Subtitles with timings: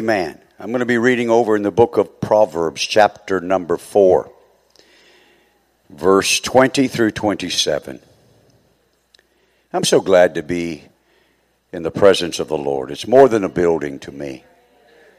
[0.00, 0.40] Amen.
[0.58, 4.28] I'm going to be reading over in the book of Proverbs, chapter number 4,
[5.88, 8.00] verse 20 through 27.
[9.72, 10.82] I'm so glad to be
[11.72, 12.90] in the presence of the Lord.
[12.90, 14.42] It's more than a building to me.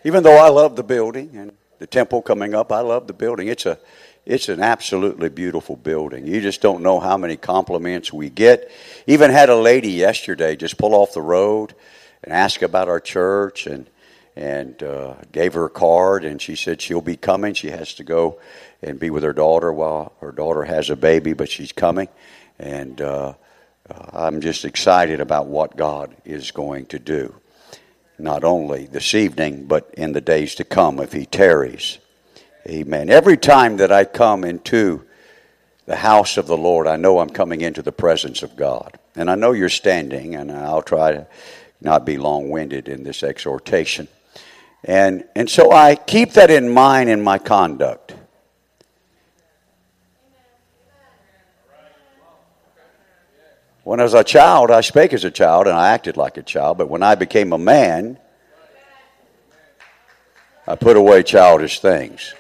[0.03, 3.47] Even though I love the building and the temple coming up, I love the building.
[3.47, 3.79] It's a
[4.25, 6.27] it's an absolutely beautiful building.
[6.27, 8.69] You just don't know how many compliments we get.
[9.07, 11.73] Even had a lady yesterday just pull off the road
[12.21, 13.87] and ask about our church and
[14.35, 17.53] and uh, gave her a card, and she said she'll be coming.
[17.53, 18.39] She has to go
[18.81, 22.09] and be with her daughter while her daughter has a baby, but she's coming.
[22.59, 23.33] And uh,
[23.89, 27.35] uh, I'm just excited about what God is going to do,
[28.19, 31.99] not only this evening, but in the days to come if He tarries.
[32.67, 33.09] Amen.
[33.09, 35.05] Every time that I come into
[35.85, 38.97] the house of the Lord, I know I'm coming into the presence of God.
[39.15, 41.27] And I know you're standing, and I'll try to
[41.79, 44.07] not be long winded in this exhortation.
[44.87, 48.13] And, and so I keep that in mind in my conduct.
[53.83, 56.43] When I was a child, I spake as a child and I acted like a
[56.43, 58.19] child, but when I became a man,
[60.67, 62.35] I put away childish things.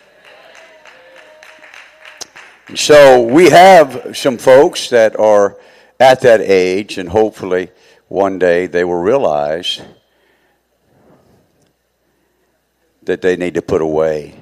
[2.67, 5.57] And so we have some folks that are
[5.99, 7.69] at that age, and hopefully
[8.07, 9.81] one day they will realize
[13.05, 14.41] that they need to put away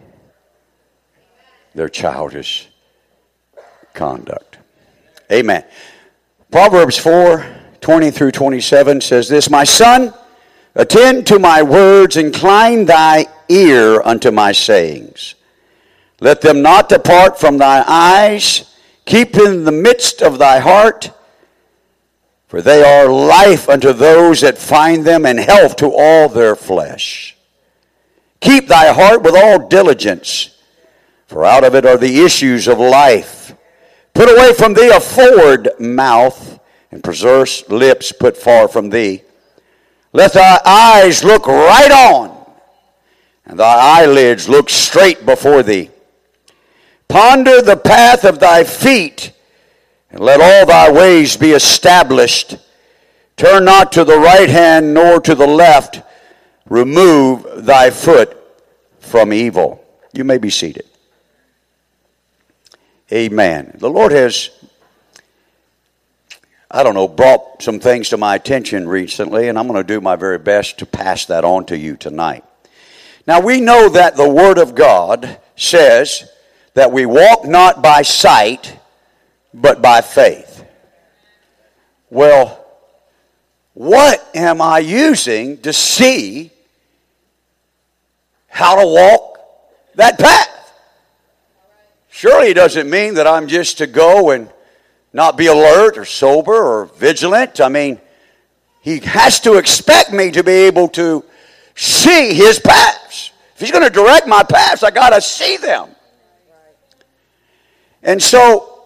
[1.76, 2.70] their childish
[3.94, 4.58] conduct.
[5.32, 5.64] Amen.
[6.52, 7.46] Proverbs 4
[7.82, 10.14] 20 through 27 says this My son,
[10.74, 15.36] attend to my words, incline thy ear unto my sayings.
[16.22, 18.74] Let them not depart from thy eyes,
[19.06, 21.12] keep in the midst of thy heart,
[22.48, 27.36] for they are life unto those that find them, and health to all their flesh.
[28.44, 30.50] Keep thy heart with all diligence,
[31.28, 33.56] for out of it are the issues of life.
[34.14, 36.60] Put away from thee a forward mouth,
[36.92, 39.24] and perverse lips put far from thee.
[40.12, 42.46] Let thy eyes look right on,
[43.46, 45.90] and thy eyelids look straight before thee.
[47.08, 49.32] Ponder the path of thy feet,
[50.12, 52.58] and let all thy ways be established.
[53.38, 56.02] Turn not to the right hand nor to the left
[56.70, 58.38] remove thy foot
[59.00, 59.84] from evil.
[60.14, 60.86] You may be seated.
[63.12, 63.76] Amen.
[63.76, 64.50] The Lord has,
[66.72, 70.02] I don't know, brought some things to my attention recently, and I'm going to do
[70.02, 72.44] my very best to pass that on to you tonight.
[73.28, 76.30] Now, we know that the Word of God says
[76.74, 78.78] that we walk not by sight,
[79.54, 80.66] but by faith.
[82.10, 82.66] Well,
[83.74, 86.53] what am I using to see
[88.54, 89.40] how to walk
[89.96, 90.50] that path?
[92.10, 94.48] Surely it doesn't mean that I'm just to go and
[95.12, 97.60] not be alert or sober or vigilant.
[97.60, 98.00] I mean,
[98.82, 101.26] he has to expect me to be able to
[101.74, 103.32] see his paths.
[103.56, 105.90] If he's going to direct my paths, I got to see them.
[108.04, 108.84] And so,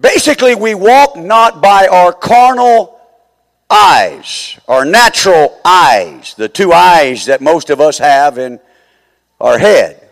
[0.00, 2.95] basically, we walk not by our carnal
[3.68, 8.60] eyes, our natural eyes, the two eyes that most of us have in
[9.40, 10.08] our head.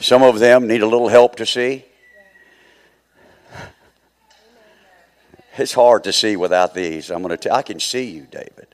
[0.00, 1.84] Some of them need a little help to see.
[5.56, 7.10] It's hard to see without these.
[7.10, 8.66] I'm going to I can see you, David.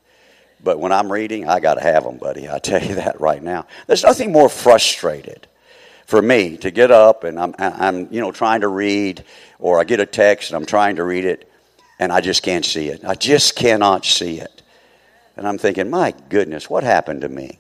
[0.62, 2.48] But when I'm reading, I got to have them, buddy.
[2.48, 3.66] I tell you that right now.
[3.86, 5.46] There's nothing more frustrated
[6.06, 9.24] for me to get up and I'm, I'm you know trying to read
[9.60, 11.49] or I get a text and I'm trying to read it
[12.00, 13.04] and I just can't see it.
[13.04, 14.62] I just cannot see it.
[15.36, 17.58] And I'm thinking, my goodness, what happened to me?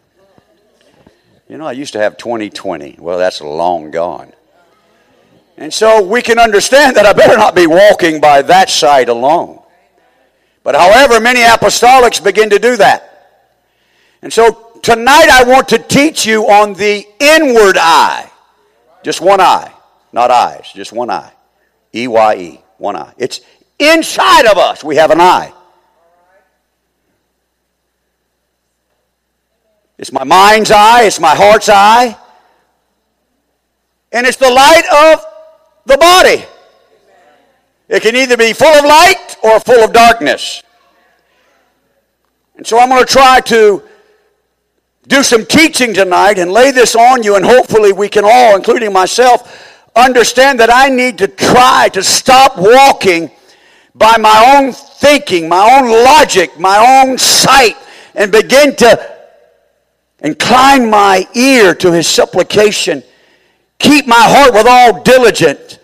[1.46, 2.96] You know, I used to have 2020.
[2.98, 4.32] Well, that's long gone.
[5.58, 9.60] And so we can understand that I better not be walking by that side alone.
[10.62, 13.42] But however, many apostolics begin to do that.
[14.22, 18.30] And so tonight I want to teach you on the inward eye.
[19.02, 19.70] Just one eye,
[20.14, 21.32] not eyes, just one eye.
[21.94, 23.12] E Y E, one eye.
[23.18, 23.40] It's
[23.80, 25.54] Inside of us, we have an eye.
[29.96, 32.16] It's my mind's eye, it's my heart's eye,
[34.12, 34.84] and it's the light
[35.14, 35.24] of
[35.86, 36.44] the body.
[37.88, 40.62] It can either be full of light or full of darkness.
[42.56, 43.82] And so I'm going to try to
[45.08, 48.92] do some teaching tonight and lay this on you, and hopefully we can all, including
[48.92, 53.30] myself, understand that I need to try to stop walking
[53.94, 57.76] by my own thinking, my own logic, my own sight,
[58.14, 59.20] and begin to
[60.22, 63.02] Incline my ear to his supplication.
[63.78, 65.78] Keep my heart with all diligence.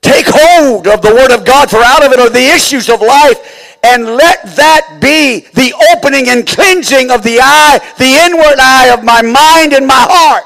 [0.00, 3.00] Take hold of the word of God, for out of it are the issues of
[3.00, 3.78] life.
[3.84, 9.04] And let that be the opening and cleansing of the eye, the inward eye of
[9.04, 10.44] my mind and my heart.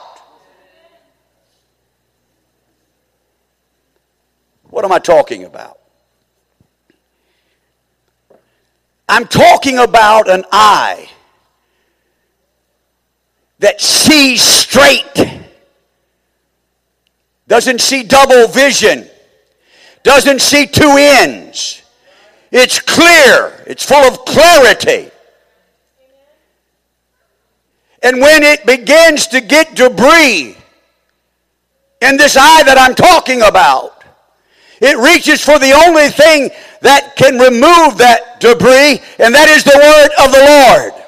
[4.64, 5.77] What am I talking about?
[9.08, 11.08] I'm talking about an eye
[13.58, 15.42] that sees straight,
[17.46, 19.08] doesn't see double vision,
[20.02, 21.82] doesn't see two ends.
[22.52, 25.10] It's clear, it's full of clarity.
[28.02, 30.56] And when it begins to get debris
[32.00, 33.97] in this eye that I'm talking about,
[34.80, 39.74] it reaches for the only thing that can remove that debris, and that is the
[39.74, 41.04] word of the Lord.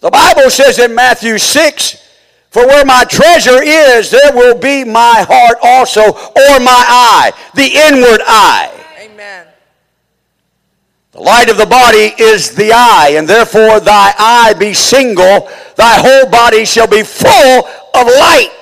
[0.00, 2.02] The Bible says in Matthew 6,
[2.50, 7.66] for where my treasure is, there will be my heart also, or my eye, the
[7.66, 8.72] inward eye.
[8.98, 9.46] Amen.
[11.12, 15.98] The light of the body is the eye, and therefore thy eye be single, thy
[15.98, 18.55] whole body shall be full of light.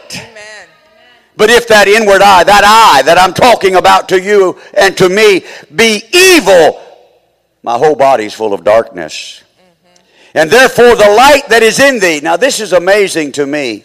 [1.36, 5.08] But if that inward eye, that eye that I'm talking about to you and to
[5.08, 5.44] me,
[5.74, 6.80] be evil,
[7.62, 9.42] my whole body is full of darkness.
[9.42, 10.38] Mm-hmm.
[10.38, 12.20] And therefore the light that is in thee.
[12.22, 13.84] Now this is amazing to me.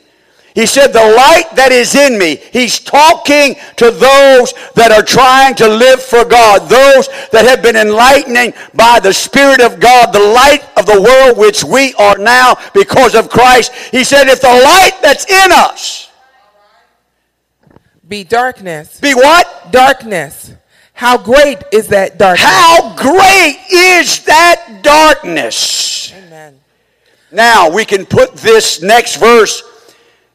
[0.55, 2.35] He said, the light that is in me.
[2.51, 6.67] He's talking to those that are trying to live for God.
[6.67, 10.11] Those that have been enlightening by the Spirit of God.
[10.11, 13.71] The light of the world which we are now because of Christ.
[13.91, 16.08] He said, if the light that's in us.
[18.09, 18.99] Be darkness.
[18.99, 19.71] Be what?
[19.71, 20.51] Darkness.
[20.93, 22.49] How great is that darkness?
[22.49, 26.11] How great is that darkness?
[26.13, 26.59] Amen.
[27.31, 29.61] Now we can put this next verse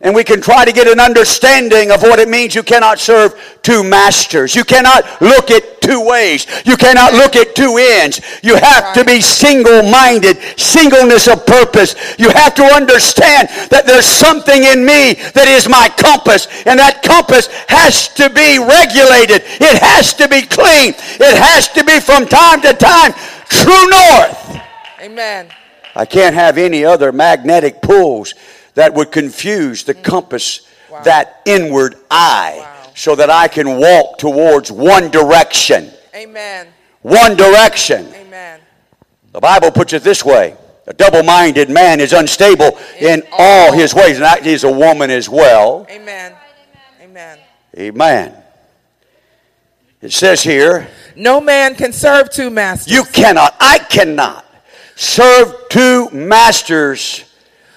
[0.05, 3.59] and we can try to get an understanding of what it means you cannot serve
[3.62, 4.55] two masters.
[4.55, 6.47] You cannot look at two ways.
[6.67, 8.21] You cannot look at two ends.
[8.43, 11.95] You have to be single-minded, singleness of purpose.
[12.19, 17.03] You have to understand that there's something in me that is my compass, and that
[17.03, 19.43] compass has to be regulated.
[19.59, 20.93] It has to be clean.
[21.17, 23.15] It has to be from time to time
[23.49, 24.61] true north.
[25.01, 25.49] Amen.
[25.97, 28.35] I can't have any other magnetic pulls
[28.75, 30.03] that would confuse the mm.
[30.03, 31.03] compass, Wow.
[31.03, 32.93] that inward eye, Wow.
[32.94, 35.91] so that I can walk towards one direction.
[36.15, 36.69] Amen.
[37.03, 38.06] One direction.
[38.15, 38.61] Amen.
[39.32, 40.56] The Bible puts it this way
[40.87, 43.73] a double minded man is unstable in In all all.
[43.73, 45.87] his ways, and that is a woman as well.
[45.91, 46.35] Amen.
[47.03, 47.38] Amen.
[47.77, 48.35] Amen.
[50.03, 50.87] It says here,
[51.17, 52.93] No man can serve two masters.
[52.93, 54.44] you cannot, I cannot
[54.97, 57.25] serve two masters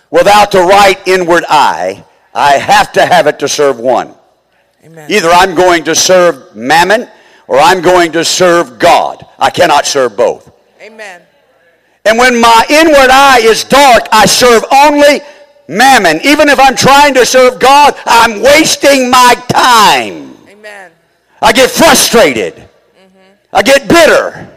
[0.09, 2.03] without the right inward eye.
[2.33, 4.13] I have to have it to serve one.
[4.83, 5.11] Amen.
[5.11, 7.09] Either I'm going to serve mammon
[7.47, 9.25] or I'm going to serve God.
[9.39, 10.51] I cannot serve both.
[10.81, 11.21] Amen.
[12.05, 15.21] And when my inward eye is dark, I serve only
[15.67, 16.21] mammon.
[16.23, 20.37] Even if I'm trying to serve God, I'm wasting my time.
[20.47, 20.91] Amen.
[21.41, 22.55] I get frustrated.
[22.55, 23.33] Mm-hmm.
[23.51, 24.53] I get bitter.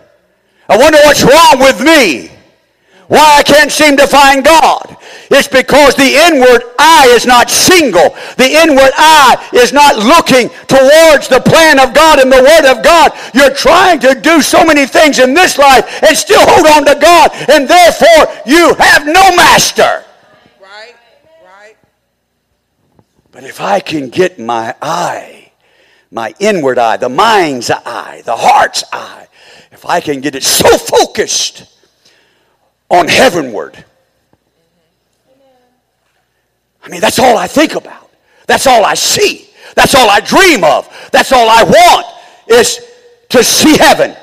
[0.68, 2.30] I wonder what's wrong with me.
[3.10, 4.96] Why I can't seem to find God.
[5.32, 8.14] It's because the inward eye is not single.
[8.36, 12.84] The inward eye is not looking towards the plan of God and the Word of
[12.84, 13.10] God.
[13.34, 16.96] You're trying to do so many things in this life and still hold on to
[17.00, 20.04] God, and therefore you have no master.
[20.62, 20.94] Right.
[21.44, 21.76] Right.
[23.32, 25.50] But if I can get my eye,
[26.12, 29.26] my inward eye, the mind's eye, the heart's eye,
[29.72, 31.66] if I can get it so focused
[32.90, 33.84] on heavenward,
[36.82, 38.10] I mean, that's all I think about.
[38.46, 39.48] That's all I see.
[39.76, 40.88] That's all I dream of.
[41.12, 42.06] That's all I want
[42.48, 42.80] is
[43.28, 44.16] to see heaven.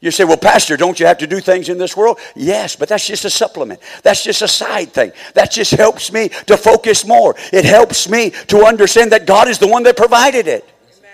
[0.00, 2.18] You say, well, Pastor, don't you have to do things in this world?
[2.34, 3.80] Yes, but that's just a supplement.
[4.02, 5.12] That's just a side thing.
[5.34, 7.36] That just helps me to focus more.
[7.52, 10.64] It helps me to understand that God is the one that provided it.
[10.98, 11.10] Amen.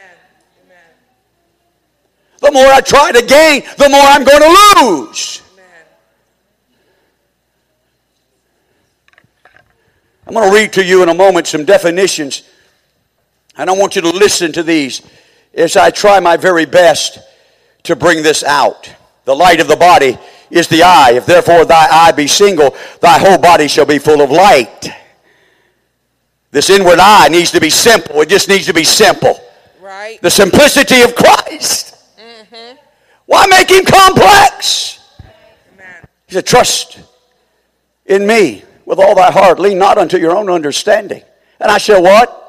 [0.64, 0.78] Amen.
[2.40, 5.42] The more I try to gain, the more I'm going to lose.
[10.26, 12.42] I'm going to read to you in a moment some definitions,
[13.56, 15.00] and I want you to listen to these
[15.54, 17.21] as I try my very best
[17.85, 18.92] to bring this out.
[19.25, 20.18] The light of the body
[20.50, 21.12] is the eye.
[21.12, 24.90] If therefore thy eye be single, thy whole body shall be full of light.
[26.50, 28.21] This inward eye needs to be simple.
[28.21, 29.40] It just needs to be simple.
[29.80, 30.21] Right.
[30.23, 31.97] The simplicity of Christ.
[32.18, 32.76] Mm-hmm.
[33.26, 34.99] Why make him complex?
[35.75, 36.09] Amen.
[36.26, 36.99] He said, trust
[38.06, 39.58] in me with all thy heart.
[39.58, 41.22] Lean not unto your own understanding.
[41.60, 42.45] And I shall what?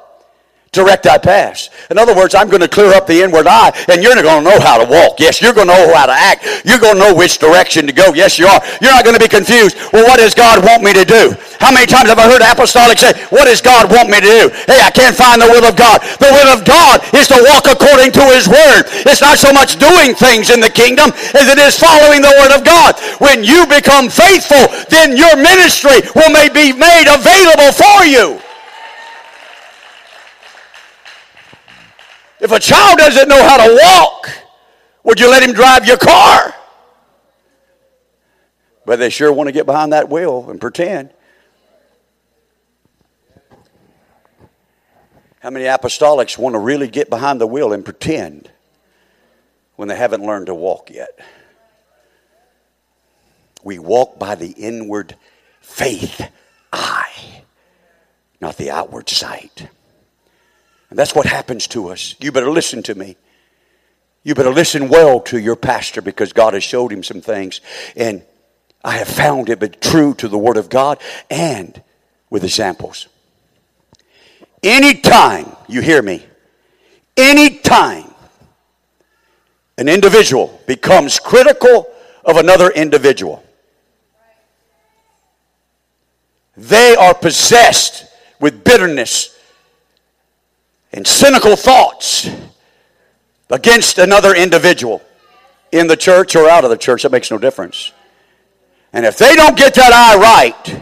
[0.71, 1.69] Direct thy paths.
[1.89, 4.49] In other words, I'm going to clear up the inward eye, and you're going to
[4.49, 5.19] know how to walk.
[5.19, 6.45] Yes, you're going to know how to act.
[6.65, 8.13] You're going to know which direction to go.
[8.13, 8.61] Yes, you are.
[8.81, 9.77] You're not going to be confused.
[9.91, 11.35] Well, what does God want me to do?
[11.59, 14.43] How many times have I heard apostolic say, what does God want me to do?
[14.69, 16.01] Hey, I can't find the will of God.
[16.21, 18.85] The will of God is to walk according to his word.
[19.09, 22.53] It's not so much doing things in the kingdom as it is following the word
[22.53, 22.99] of God.
[23.17, 28.37] When you become faithful, then your ministry will may be made available for you.
[32.39, 34.29] If a child doesn't know how to walk,
[35.03, 36.53] would you let him drive your car?
[38.85, 41.11] But they sure want to get behind that wheel and pretend.
[45.39, 48.51] How many apostolics want to really get behind the wheel and pretend
[49.75, 51.19] when they haven't learned to walk yet?
[53.63, 55.15] We walk by the inward
[55.61, 56.29] faith
[56.71, 57.43] eye,
[58.39, 59.69] not the outward sight.
[60.89, 62.15] And that's what happens to us.
[62.19, 63.17] You better listen to me.
[64.23, 67.61] You better listen well to your pastor because God has showed him some things.
[67.95, 68.23] And
[68.83, 71.81] I have found it but true to the Word of God and
[72.29, 73.07] with examples.
[74.63, 76.25] Anytime, you hear me,
[77.15, 78.13] anytime
[79.77, 81.87] an individual becomes critical
[82.25, 83.43] of another individual,
[86.55, 88.05] they are possessed
[88.39, 89.36] with bitterness
[90.97, 92.27] and cynical thoughts
[93.51, 94.99] against another individual
[95.71, 97.91] in the church or out of the church, that makes no difference.
[98.93, 100.81] And if they don't get that eye right,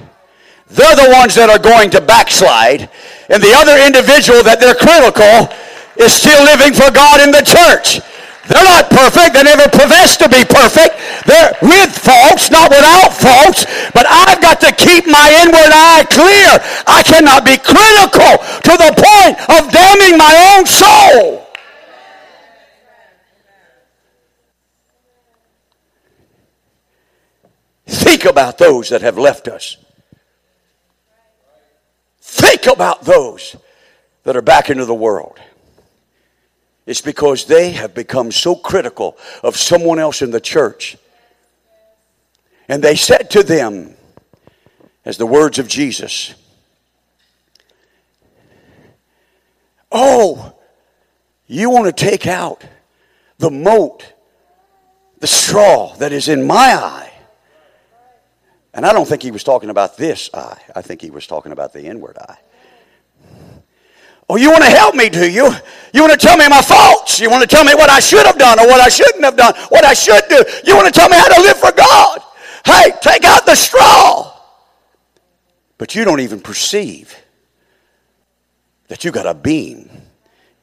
[0.67, 2.89] they're the ones that are going to backslide.
[3.27, 5.53] And the other individual that they're critical
[6.01, 7.99] is still living for God in the church.
[8.47, 9.33] They're not perfect.
[9.33, 10.97] They never profess to be perfect.
[11.25, 13.65] They're with faults, not without faults.
[13.93, 16.61] But I've got to keep my inward eye clear.
[16.85, 21.45] I cannot be critical to the point of damning my own soul.
[27.87, 29.77] Think about those that have left us.
[32.21, 33.55] Think about those
[34.23, 35.39] that are back into the world.
[36.85, 40.97] It's because they have become so critical of someone else in the church.
[42.67, 43.95] And they said to them,
[45.03, 46.33] as the words of Jesus,
[49.91, 50.53] Oh,
[51.47, 52.65] you want to take out
[53.37, 54.13] the mote,
[55.19, 57.13] the straw that is in my eye.
[58.73, 60.59] And I don't think he was talking about this eye.
[60.75, 62.39] I think he was talking about the inward eye.
[64.27, 65.51] Oh, you want to help me, do you?
[65.93, 67.19] You want to tell me my faults?
[67.19, 69.37] You want to tell me what I should have done or what I shouldn't have
[69.37, 70.43] done, what I should do?
[70.65, 72.19] You want to tell me how to live for God?
[72.65, 74.33] Hey, take out the straw.
[75.77, 77.15] But you don't even perceive
[78.87, 79.89] that you got a beam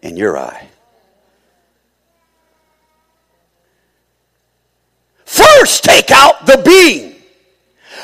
[0.01, 0.69] in your eye.
[5.25, 7.15] First, take out the beam.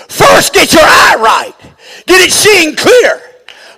[0.08, 1.74] First, get your eye right.
[2.06, 3.27] Get it seeing clear.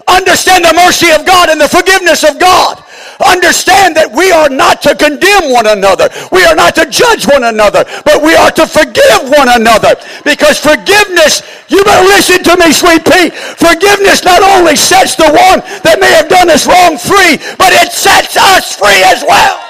[0.09, 2.83] Understand the mercy of God and the forgiveness of God.
[3.21, 6.09] Understand that we are not to condemn one another.
[6.33, 9.93] We are not to judge one another, but we are to forgive one another.
[10.25, 13.29] Because forgiveness, you better listen to me, sweet pea.
[13.61, 17.93] Forgiveness not only sets the one that may have done us wrong free, but it
[17.93, 19.61] sets us free as well.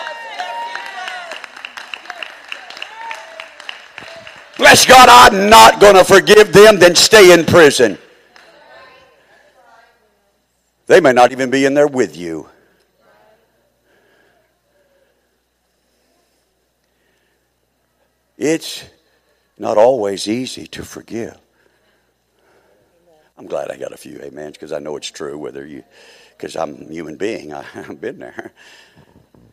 [4.58, 7.98] Bless God, I'm not going to forgive them, then stay in prison.
[10.90, 12.48] They may not even be in there with you.
[18.36, 18.82] It's
[19.56, 21.38] not always easy to forgive.
[23.38, 25.84] I'm glad I got a few amens because I know it's true, whether you,
[26.36, 27.54] because I'm a human being.
[27.54, 28.50] I, I've been there.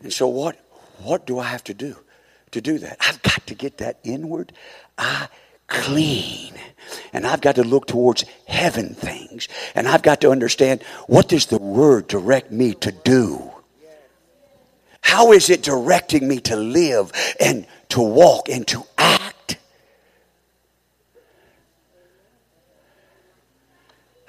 [0.02, 0.56] And so, what,
[1.04, 1.98] what do I have to do
[2.50, 2.98] to do that?
[3.00, 4.54] I've got to get that inward
[4.98, 5.28] eye
[5.68, 6.56] clean.
[7.14, 9.17] And I've got to look towards heaven things.
[9.76, 13.52] And I've got to understand what does the word direct me to do?
[15.02, 19.58] How is it directing me to live and to walk and to act?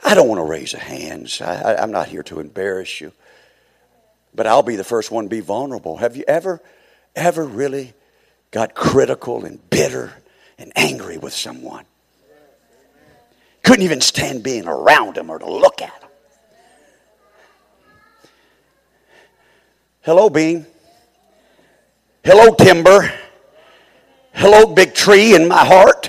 [0.05, 1.41] I don't want to raise a hands.
[1.41, 3.13] I, am not here to embarrass you.
[4.35, 5.97] But I'll be the first one to be vulnerable.
[5.97, 6.63] Have you ever,
[7.17, 7.95] ever really
[8.51, 10.13] got critical and bitter
[10.59, 11.85] and angry with someone.
[13.69, 16.09] Couldn't even stand being around him or to look at him.
[20.01, 20.65] Hello, bean.
[22.25, 23.13] Hello, timber.
[24.33, 26.09] Hello, big tree in my heart.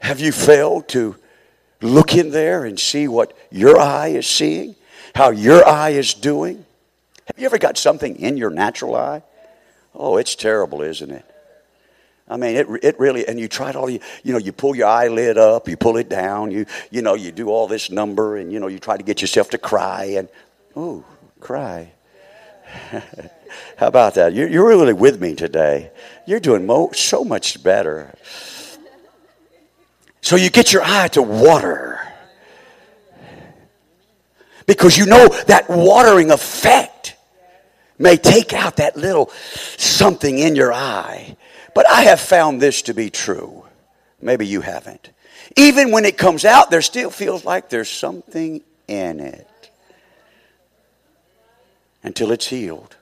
[0.00, 1.16] Have you failed to
[1.80, 4.76] look in there and see what your eye is seeing?
[5.14, 6.66] How your eye is doing?
[7.28, 9.22] Have you ever got something in your natural eye?
[9.94, 11.24] Oh, it's terrible, isn't it?
[12.28, 14.74] I mean, it, it really, and you try to, all, you, you know, you pull
[14.74, 18.36] your eyelid up, you pull it down, you, you know, you do all this number,
[18.36, 20.28] and, you know, you try to get yourself to cry, and,
[20.74, 21.04] oh,
[21.38, 21.92] cry.
[23.76, 24.34] How about that?
[24.34, 25.92] You're, you're really with me today.
[26.26, 28.12] You're doing mo- so much better.
[30.20, 32.00] So you get your eye to water.
[34.66, 37.16] Because you know that watering effect
[37.98, 39.30] may take out that little
[39.76, 41.36] something in your eye
[41.76, 43.62] but I have found this to be true.
[44.22, 45.10] Maybe you haven't.
[45.56, 49.70] Even when it comes out, there still feels like there's something in it
[52.02, 52.96] until it's healed.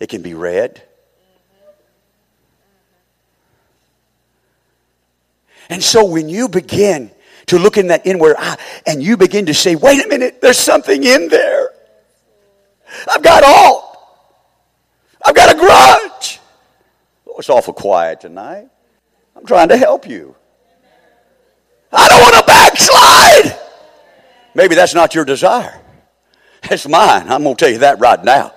[0.00, 0.82] It can be red.
[5.68, 7.10] And so when you begin
[7.48, 10.58] to look in that inward eye and you begin to say, wait a minute, there's
[10.58, 11.72] something in there.
[13.06, 13.93] I've got all.
[15.24, 16.40] I've got a grudge.
[17.28, 18.68] Oh, it's awful quiet tonight.
[19.36, 20.36] I'm trying to help you.
[21.92, 23.60] I don't want to backslide.
[24.54, 25.80] Maybe that's not your desire.
[26.64, 27.28] It's mine.
[27.28, 28.54] I'm going to tell you that right now.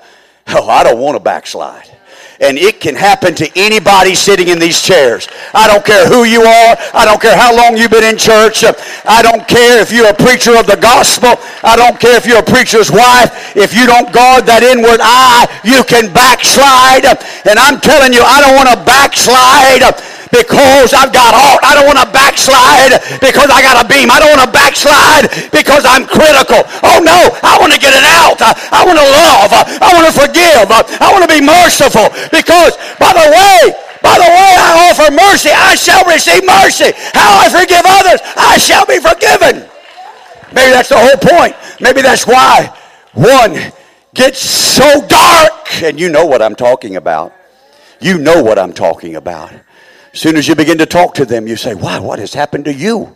[0.48, 1.97] Oh, I don't want to backslide
[2.39, 5.27] and it can happen to anybody sitting in these chairs.
[5.53, 6.77] I don't care who you are.
[6.94, 8.63] I don't care how long you've been in church.
[9.06, 11.34] I don't care if you're a preacher of the gospel.
[11.63, 13.56] I don't care if you're a preacher's wife.
[13.56, 17.06] If you don't guard that inward eye, you can backslide.
[17.50, 19.84] And I'm telling you, I don't want to backslide
[20.31, 21.62] because I've got heart.
[21.63, 24.12] I don't want to backslide because I got a beam.
[24.12, 26.63] I don't want to backslide because I'm critical.
[26.84, 28.39] Oh no, I want to get it out.
[28.41, 29.50] I want to love.
[29.81, 30.67] I want to forgive.
[30.72, 35.50] I want to be merciful because by the way, by the way I offer mercy,
[35.51, 36.93] I shall receive mercy.
[37.13, 39.68] How I forgive others, I shall be forgiven.
[40.53, 41.55] Maybe that's the whole point.
[41.81, 42.74] Maybe that's why
[43.13, 43.57] one
[44.13, 45.83] gets so dark.
[45.83, 47.33] And you know what I'm talking about.
[48.00, 49.51] You know what I'm talking about.
[50.13, 52.65] As soon as you begin to talk to them, you say, Wow, what has happened
[52.65, 53.15] to you?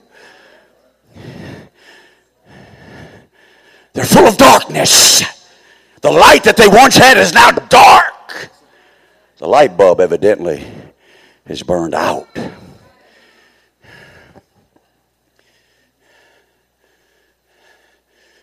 [3.94, 5.24] They're full of darkness.
[6.02, 8.50] The light that they once had is now dark.
[9.38, 10.66] The light bulb evidently
[11.46, 12.28] is burned out.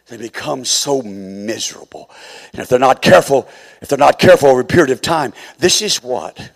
[0.06, 2.10] They become so miserable.
[2.52, 3.46] And if they're not careful,
[3.82, 6.50] if they're not careful over a period of time, this is what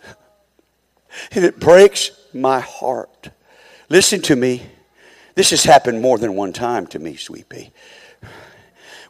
[1.33, 3.31] and it breaks my heart.
[3.89, 4.63] Listen to me.
[5.35, 7.71] This has happened more than one time to me, Sweet Pea.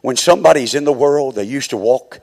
[0.01, 2.19] When somebody's in the world, they used to walk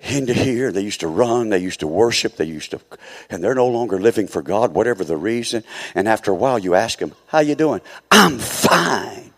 [0.00, 2.80] into here, they used to run, they used to worship, they used to,
[3.28, 5.62] and they're no longer living for God, whatever the reason.
[5.94, 9.32] And after a while, you ask them, "How you doing?" "I'm fine."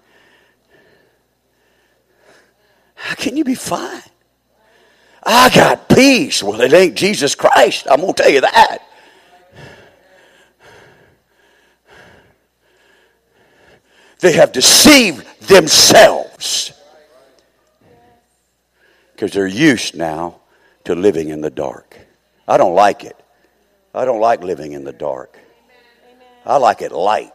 [2.94, 4.02] How can you be fine?
[5.24, 6.42] I got peace.
[6.42, 7.86] Well, it ain't Jesus Christ.
[7.90, 8.78] I'm gonna tell you that.
[14.22, 16.72] They have deceived themselves
[19.12, 20.40] because they're used now
[20.84, 21.98] to living in the dark.
[22.46, 23.16] I don't like it.
[23.92, 25.36] I don't like living in the dark.
[26.46, 27.32] I like it light.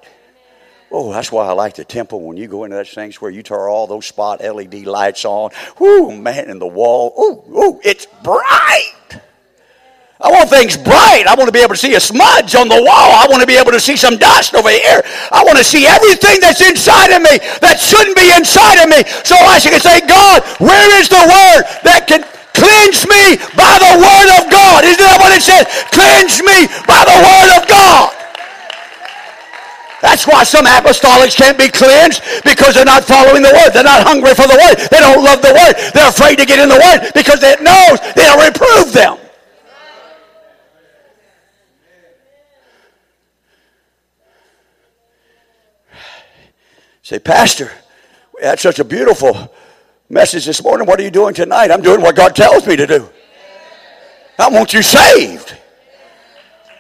[0.90, 2.22] Oh, that's why I like the temple.
[2.22, 5.52] When you go into that sanctuary, you turn all those spot LED lights on.
[5.80, 7.14] Whoo, man, in the wall.
[7.20, 8.94] Ooh, ooh, it's bright.
[10.18, 11.30] I want things bright.
[11.30, 13.10] I want to be able to see a smudge on the wall.
[13.14, 15.06] I want to be able to see some dust over here.
[15.30, 19.06] I want to see everything that's inside of me that shouldn't be inside of me.
[19.22, 22.26] So I can say, God, where is the word that can
[22.58, 24.90] cleanse me by the word of God?
[24.90, 25.70] Isn't that what it says?
[25.94, 28.10] Cleanse me by the word of God.
[30.02, 33.70] That's why some apostolics can't be cleansed because they're not following the word.
[33.70, 34.82] They're not hungry for the word.
[34.90, 35.78] They don't love the word.
[35.94, 39.27] They're afraid to get in the word because it knows it'll reprove them.
[47.08, 47.72] Say, Pastor,
[48.36, 49.32] we had such a beautiful
[50.10, 50.86] message this morning.
[50.86, 51.72] What are you doing tonight?
[51.72, 53.08] I'm doing what God tells me to do.
[54.38, 55.56] I want you saved.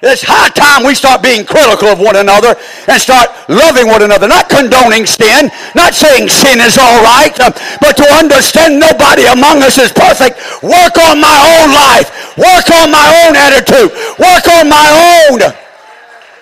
[0.04, 2.60] It's high time we start being critical of one another
[2.92, 4.28] and start loving one another.
[4.28, 5.48] Not condoning sin,
[5.80, 7.48] not saying sin is all right, uh,
[7.80, 10.44] but to understand nobody among us is perfect.
[10.60, 12.36] Work on my own life.
[12.36, 13.96] Work on my own attitude.
[14.20, 14.92] Work on my
[15.32, 15.40] own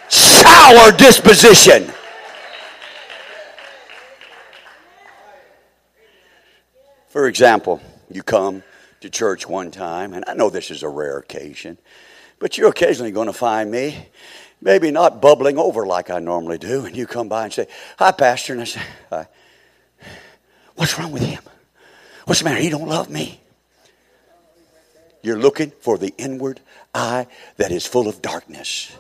[0.10, 1.94] sour disposition.
[7.16, 7.80] For example,
[8.12, 8.62] you come
[9.00, 11.78] to church one time, and I know this is a rare occasion,
[12.40, 14.10] but you're occasionally going to find me,
[14.60, 17.68] maybe not bubbling over like I normally do, and you come by and say,
[18.00, 19.28] Hi, Pastor, and I say, Hi.
[20.76, 21.42] What's wrong with him?
[22.26, 22.60] What's the matter?
[22.60, 23.40] He don't love me.
[25.22, 26.60] You're looking for the inward
[26.94, 28.94] eye that is full of darkness.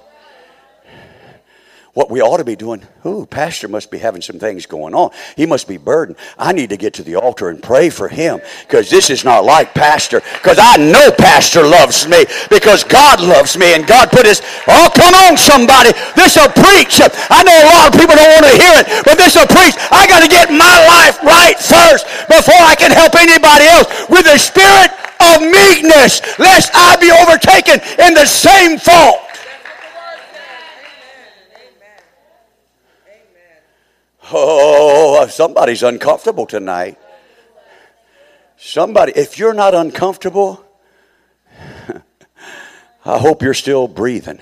[1.95, 5.15] What we ought to be doing, ooh, Pastor must be having some things going on.
[5.39, 6.19] He must be burdened.
[6.37, 9.47] I need to get to the altar and pray for him because this is not
[9.47, 10.19] like Pastor.
[10.35, 14.91] Because I know Pastor loves me because God loves me and God put his, oh,
[14.91, 15.95] come on, somebody.
[16.19, 16.99] This will preach.
[16.99, 19.79] I know a lot of people don't want to hear it, but this will preach.
[19.87, 24.27] I got to get my life right first before I can help anybody else with
[24.27, 24.91] the spirit
[25.31, 29.23] of meekness, lest I be overtaken in the same fault.
[34.31, 36.97] Oh, somebody's uncomfortable tonight.
[38.57, 40.65] Somebody, if you're not uncomfortable,
[43.05, 44.39] I hope you're still breathing.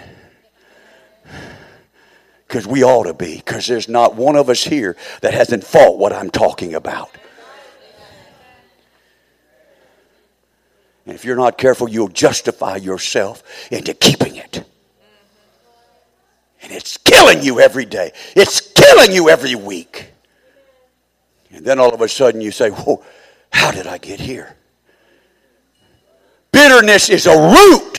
[2.48, 5.98] Because we ought to be, because there's not one of us here that hasn't fought
[5.98, 7.10] what I'm talking about.
[11.06, 14.64] And if you're not careful, you'll justify yourself into keeping it.
[16.64, 18.14] And it's killing you every day.
[18.36, 20.08] It's killing you every week.
[21.52, 23.04] And then all of a sudden you say, Whoa,
[23.52, 24.56] how did I get here?
[26.52, 27.93] Bitterness is a root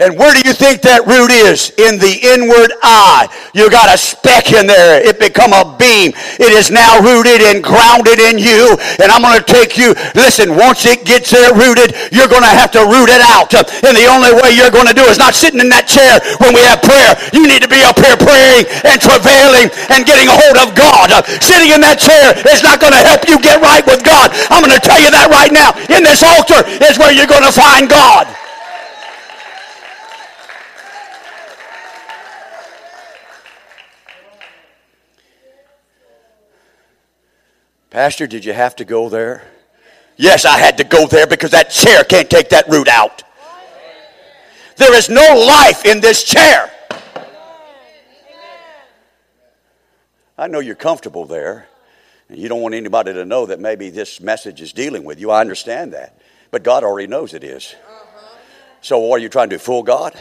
[0.00, 1.76] and where do you think that root is?
[1.76, 3.28] In the inward eye.
[3.52, 4.96] You got a speck in there.
[4.96, 6.16] It become a beam.
[6.40, 8.80] It is now rooted and grounded in you.
[8.96, 9.92] And I'm going to take you.
[10.16, 13.52] Listen, once it gets there rooted, you're going to have to root it out.
[13.52, 16.56] And the only way you're going to do is not sitting in that chair when
[16.56, 17.12] we have prayer.
[17.36, 21.12] You need to be up here praying and travailing and getting a hold of God.
[21.44, 24.32] Sitting in that chair is not going to help you get right with God.
[24.48, 25.76] I'm going to tell you that right now.
[25.92, 28.24] In this altar is where you're going to find God.
[37.90, 39.42] Pastor, did you have to go there?
[40.16, 43.24] Yes, I had to go there because that chair can't take that root out.
[44.76, 46.70] There is no life in this chair.
[50.38, 51.66] I know you're comfortable there.
[52.28, 55.32] And you don't want anybody to know that maybe this message is dealing with you.
[55.32, 56.16] I understand that.
[56.52, 57.74] But God already knows it is.
[58.82, 59.58] So what are you trying to do?
[59.58, 60.14] Fool God?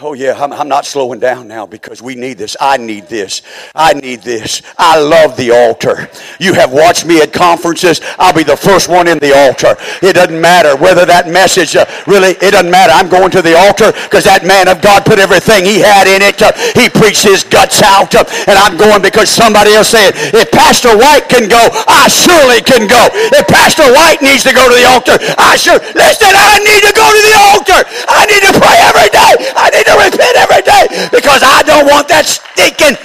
[0.00, 2.54] Oh, yeah, I'm, I'm, not slowing down now because we need this.
[2.60, 3.42] I need this.
[3.74, 4.62] I need this.
[4.78, 6.06] I love the altar.
[6.38, 7.98] You have watched me at conferences.
[8.14, 9.74] I'll be the first one in the altar.
[9.98, 12.94] It doesn't matter whether that message uh, really, it doesn't matter.
[12.94, 16.22] I'm going to the altar because that man of God put everything he had in
[16.22, 16.38] it.
[16.38, 18.14] Uh, he preached his guts out.
[18.14, 21.58] Uh, and I'm going because somebody else said, if Pastor White can go,
[21.90, 23.10] I surely can go.
[23.34, 26.94] If Pastor White needs to go to the altar, I sure, listen, I need to
[26.94, 27.80] go to the altar.
[28.06, 29.50] I need to pray every day.
[29.58, 32.96] I need to repent every day because I don't want that stinking,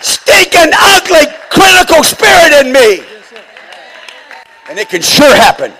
[0.00, 3.04] stinking, ugly, critical spirit in me.
[4.68, 5.72] And it can sure happen.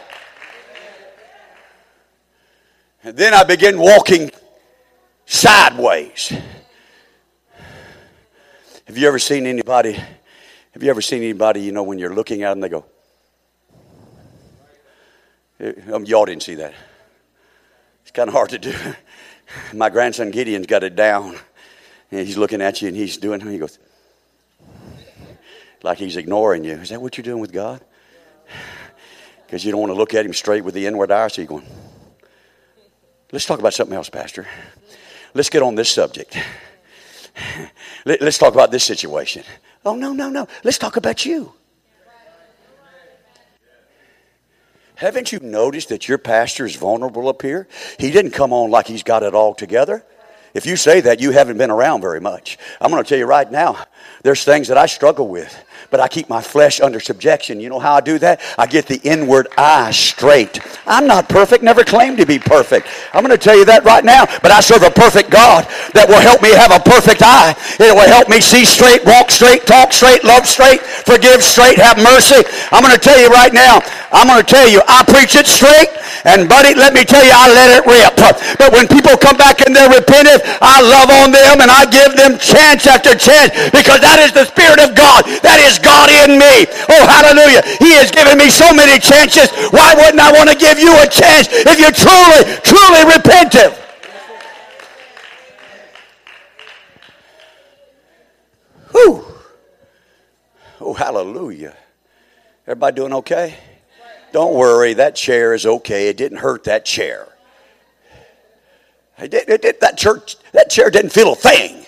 [3.05, 4.31] And then I begin walking
[5.27, 6.33] sideways.
[8.87, 9.93] Have you ever seen anybody?
[9.93, 12.85] Have you ever seen anybody, you know, when you're looking at them, they go,
[15.93, 16.73] um, y'all didn't see that.
[18.03, 18.75] It's kind of hard to do.
[19.73, 21.37] My grandson Gideon's got it down.
[22.11, 23.79] And he's looking at you and he's doing, he goes,
[25.83, 26.73] like he's ignoring you.
[26.73, 27.83] Is that what you're doing with God?
[29.47, 31.49] Because you don't want to look at him straight with the inward eye, so you're
[31.49, 31.67] going,
[33.31, 34.47] let's talk about something else, Pastor.
[35.35, 36.37] Let's get on this subject.
[38.05, 39.45] Let's talk about this situation.
[39.85, 40.49] Oh, no, no, no.
[40.65, 41.53] Let's talk about you.
[44.99, 47.69] Haven't you noticed that your pastor is vulnerable up here?
[48.01, 50.05] He didn't come on like he's got it all together.
[50.55, 52.59] If you say that, you haven't been around very much.
[52.81, 53.85] I'm going to tell you right now,
[54.23, 55.55] there's things that I struggle with
[55.91, 57.61] but I keep my flesh under subjection.
[57.61, 58.41] You know how I do that?
[58.59, 60.61] I get the inward eye straight.
[60.87, 62.89] I'm not perfect, never claimed to be perfect.
[63.13, 66.09] I'm going to tell you that right now, but I serve a perfect God that
[66.09, 67.57] will help me have a perfect eye.
[67.81, 71.97] It will help me see straight, walk straight, talk straight, love straight, forgive straight, have
[71.97, 72.45] mercy.
[72.73, 73.81] I'm going to tell you right now,
[74.13, 75.89] I'm going to tell you, I preach it straight,
[76.25, 78.15] and buddy, let me tell you, I let it rip.
[78.59, 82.17] But when people come back and they're repentant, I love on them and I give
[82.19, 85.23] them chance after chance because that is the Spirit of God.
[85.47, 86.67] That is God in me.
[86.91, 87.63] Oh, hallelujah.
[87.79, 89.53] He has given me so many chances.
[89.71, 93.77] Why wouldn't I want to give you a chance if you're truly, truly repentant?
[98.91, 99.25] Whew.
[100.81, 101.77] Oh, hallelujah.
[102.67, 103.68] Everybody doing okay?
[104.33, 106.09] Don't worry, that chair is okay.
[106.09, 107.29] It didn't hurt that chair.
[109.19, 111.85] It did, it did, that church, that chair didn't feel a thing.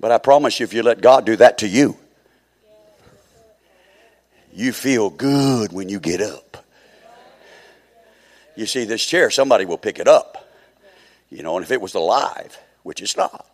[0.00, 1.96] But I promise you, if you let God do that to you,
[4.52, 6.64] you feel good when you get up.
[8.56, 10.48] You see, this chair, somebody will pick it up.
[11.30, 13.46] You know, and if it was alive, which it's not,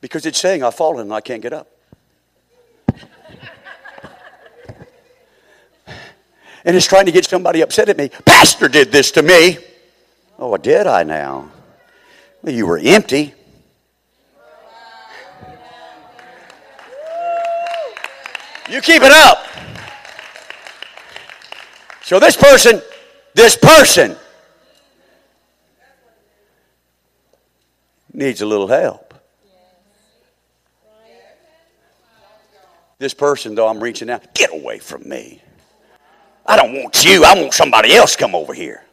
[0.00, 1.68] because it's saying, I've fallen and I can't get up.
[6.64, 8.08] And it's trying to get somebody upset at me.
[8.24, 9.58] Pastor did this to me.
[10.38, 11.50] Oh, did I now?
[12.42, 13.34] Well, you were empty.
[18.70, 19.46] You keep it up.
[22.02, 22.82] So this person,
[23.34, 24.16] this person
[28.12, 29.14] needs a little help.
[32.98, 35.42] This person, though, I'm reaching out, get away from me.
[36.46, 37.24] I don't want you.
[37.24, 38.84] I want somebody else come over here.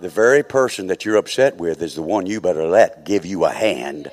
[0.00, 3.44] The very person that you're upset with is the one you better let give you
[3.44, 4.10] a hand.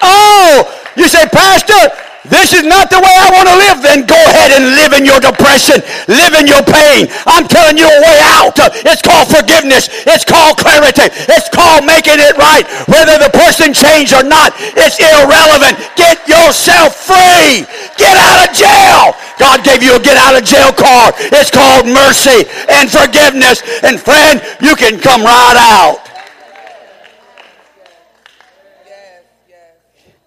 [0.00, 0.64] Oh,
[0.96, 1.94] you say, Pastor,
[2.30, 3.82] this is not the way I want to live.
[3.82, 7.10] Then go ahead and live in your depression, live in your pain.
[7.26, 8.54] I'm telling you a way out.
[8.86, 9.90] It's called forgiveness.
[10.06, 11.10] It's called clarity.
[11.26, 12.62] It's called making it right.
[12.86, 15.82] Whether the person changed or not, it's irrelevant.
[15.98, 17.66] Get yourself free.
[17.96, 19.14] Get out of jail.
[19.38, 21.14] God gave you a get out of jail card.
[21.18, 23.62] It's called mercy and forgiveness.
[23.82, 26.08] And friend, you can come right out.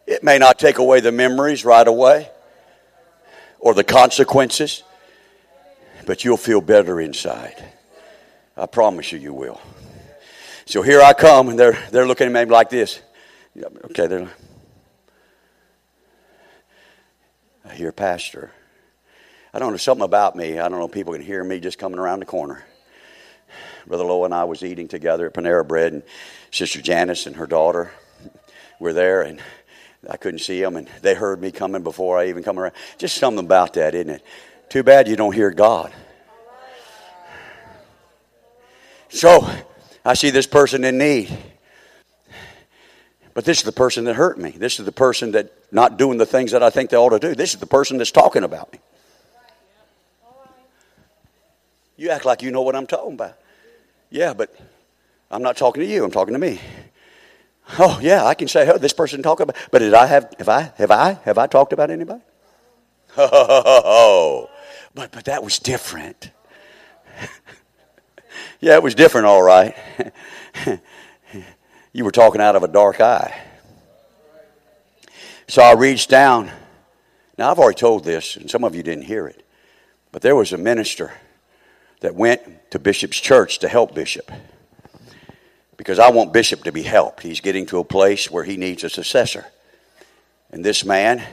[0.07, 2.29] It may not take away the memories right away
[3.59, 4.83] or the consequences,
[6.05, 7.63] but you'll feel better inside.
[8.55, 9.59] I promise you, you will.
[10.65, 13.01] So here I come, and they're, they're looking at me like this.
[13.85, 14.29] Okay, they're.
[17.73, 18.51] Hear Pastor.
[19.53, 20.59] I don't know something about me.
[20.59, 22.63] I don't know people can hear me just coming around the corner.
[23.87, 26.03] Brother Lowe and I was eating together at Panera Bread, and
[26.51, 27.91] Sister Janice and her daughter
[28.79, 29.41] were there, and
[30.09, 32.73] I couldn't see them, and they heard me coming before I even come around.
[32.97, 34.23] Just something about that, isn't it?
[34.69, 35.93] Too bad you don't hear God.
[39.09, 39.47] So,
[40.03, 41.35] I see this person in need.
[43.35, 44.51] But this is the person that hurt me.
[44.51, 47.19] This is the person that not doing the things that I think they ought to
[47.19, 47.35] do.
[47.35, 48.79] This is the person that's talking about me.
[51.97, 53.37] You act like you know what I'm talking about.
[54.09, 54.55] Yeah, but
[55.29, 56.03] I'm not talking to you.
[56.03, 56.61] I'm talking to me.
[57.77, 59.55] Oh yeah, I can say, oh, this person talk about.
[59.69, 60.33] But did I have?
[60.37, 60.71] Have I?
[60.77, 61.13] Have I?
[61.23, 62.21] Have I talked about anybody?
[63.17, 64.49] Oh,
[64.95, 66.31] but but that was different.
[68.61, 69.75] yeah, it was different, all right.
[71.95, 73.33] you were talking out of a dark eye.
[75.47, 76.51] So I reached down.
[77.37, 79.47] Now I've already told this, and some of you didn't hear it,
[80.11, 81.13] but there was a minister
[82.01, 84.29] that went to Bishop's church to help Bishop
[85.77, 87.23] because I want Bishop to be helped.
[87.23, 89.45] He's getting to a place where he needs a successor.
[90.51, 91.23] And this man,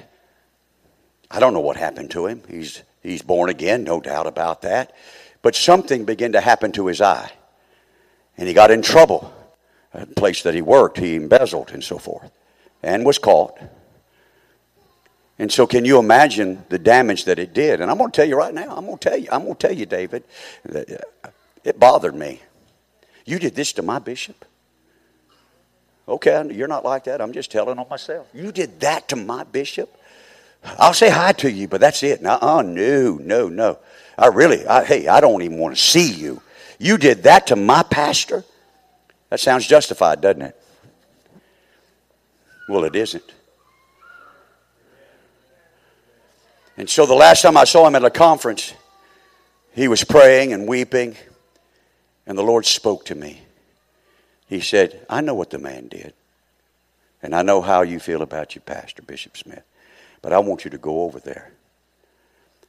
[1.29, 2.41] I don't know what happened to him.
[2.49, 4.95] He's, he's born again, no doubt about that.
[5.43, 7.33] But something began to happen to his eye.
[8.39, 9.35] And he got in trouble
[10.17, 10.99] place that he worked.
[10.99, 12.31] He embezzled and so forth
[12.83, 13.59] and was caught.
[15.39, 17.81] And so, can you imagine the damage that it did?
[17.81, 19.57] And I'm going to tell you right now, I'm going to tell you, I'm going
[19.57, 20.25] to tell you, David,
[20.65, 21.29] that uh,
[21.65, 22.41] it bothered me.
[23.25, 24.45] You did this to my bishop?
[26.07, 27.21] Okay, you're not like that.
[27.21, 28.29] I'm just telling on myself.
[28.35, 29.91] You did that to my bishop?
[30.65, 32.25] I'll say hi to you, but that's it.
[32.25, 33.79] Uh-uh, no, no, no.
[34.19, 36.43] I really, I, hey, I don't even want to see you.
[36.79, 38.45] You did that to my pastor?
[39.33, 40.63] That sounds justified, doesn't it?
[42.69, 43.33] Well, it isn't.
[46.77, 48.75] And so the last time I saw him at a conference,
[49.73, 51.17] he was praying and weeping.
[52.27, 53.41] And the Lord spoke to me.
[54.49, 56.13] He said, I know what the man did.
[57.23, 59.65] And I know how you feel about you, Pastor Bishop Smith.
[60.21, 61.53] But I want you to go over there.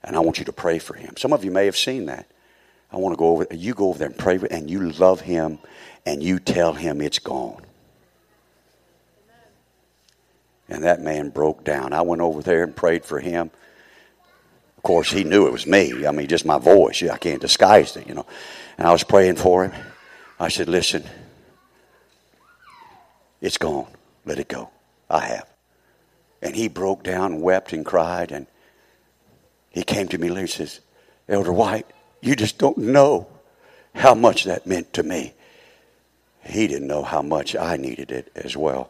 [0.01, 1.17] And I want you to pray for him.
[1.17, 2.25] Some of you may have seen that.
[2.93, 5.57] I want to go over you go over there and pray and you love him
[6.05, 7.61] and you tell him it's gone.
[10.69, 11.91] And that man broke down.
[11.91, 13.51] I went over there and prayed for him.
[14.77, 16.05] Of course, he knew it was me.
[16.05, 17.01] I mean, just my voice.
[17.03, 18.25] I can't disguise it, you know.
[18.77, 19.83] And I was praying for him.
[20.39, 21.03] I said, Listen,
[23.41, 23.87] it's gone.
[24.25, 24.69] Let it go.
[25.09, 25.47] I have.
[26.41, 28.31] And he broke down and wept and cried.
[28.31, 28.47] And
[29.69, 30.79] he came to me later and says,
[31.27, 31.87] Elder White,
[32.23, 33.27] you just don't know
[33.93, 35.33] how much that meant to me.
[36.45, 38.89] He didn't know how much I needed it as well.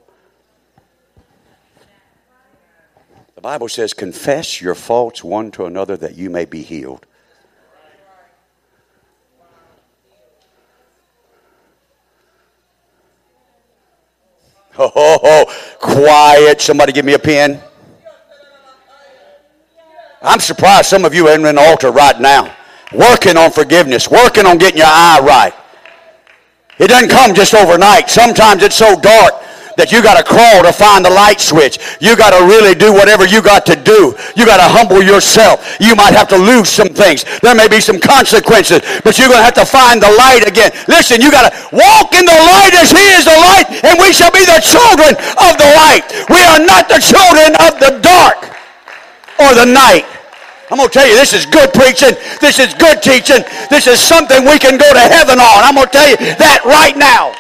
[3.34, 7.08] The Bible says, Confess your faults one to another that you may be healed.
[14.78, 15.76] Oh.
[15.80, 16.62] Quiet.
[16.62, 17.60] Somebody give me a pen.
[20.22, 22.56] I'm surprised some of you are in an altar right now
[22.94, 25.54] working on forgiveness, working on getting your eye right.
[26.80, 28.10] It doesn't come just overnight.
[28.10, 29.34] Sometimes it's so dark
[29.78, 31.82] that you got to crawl to find the light switch.
[31.98, 34.14] You got to really do whatever you got to do.
[34.38, 35.66] You got to humble yourself.
[35.82, 37.26] You might have to lose some things.
[37.42, 40.70] There may be some consequences, but you're going to have to find the light again.
[40.86, 44.14] Listen, you got to walk in the light as he is the light, and we
[44.14, 46.06] shall be the children of the light.
[46.30, 48.54] We are not the children of the dark
[49.42, 50.06] or the night.
[50.72, 52.16] I'm going to tell you, this is good preaching.
[52.40, 53.44] This is good teaching.
[53.70, 55.60] This is something we can go to heaven on.
[55.64, 57.36] I'm going to tell you that right now.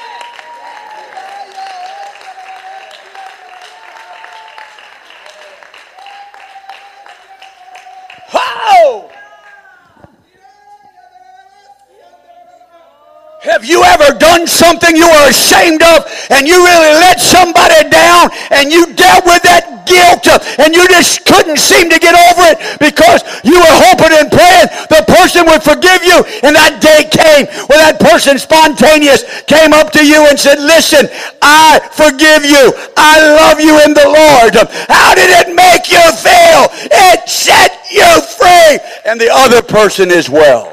[13.43, 18.31] Have you ever done something you were ashamed of and you really let somebody down
[18.55, 20.23] and you dealt with that guilt
[20.63, 24.71] and you just couldn't seem to get over it because you were hoping and praying
[24.87, 29.91] the person would forgive you and that day came when that person spontaneous came up
[29.91, 31.11] to you and said, listen,
[31.43, 32.71] I forgive you.
[32.95, 34.55] I love you in the Lord.
[34.87, 36.71] How did it make you feel?
[36.95, 38.07] It set you
[38.39, 40.72] free and the other person as well.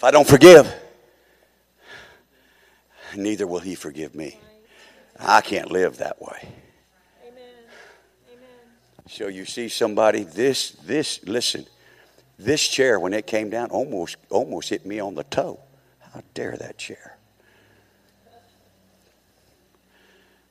[0.00, 0.74] If I don't forgive,
[3.14, 4.40] neither will he forgive me.
[5.18, 6.48] I can't live that way.
[9.10, 11.66] So you see somebody, this, this, listen,
[12.38, 15.60] this chair, when it came down, almost, almost hit me on the toe.
[16.14, 17.18] How dare that chair?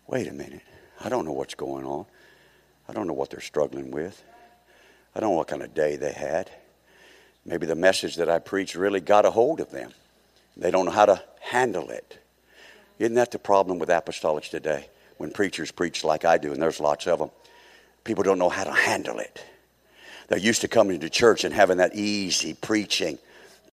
[0.06, 0.62] Wait a minute.
[1.04, 2.06] I don't know what's going on.
[2.88, 4.22] I don't know what they're struggling with.
[5.16, 6.52] I don't know what kind of day they had.
[7.50, 9.92] Maybe the message that I preach really got a hold of them.
[10.56, 12.20] They don't know how to handle it.
[13.00, 14.88] Isn't that the problem with apostolics today?
[15.18, 17.32] When preachers preach like I do, and there's lots of them,
[18.04, 19.44] people don't know how to handle it.
[20.28, 23.18] They're used to coming to church and having that easy preaching.